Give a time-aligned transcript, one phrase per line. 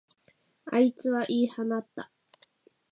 [0.65, 2.09] あいつは言い放った。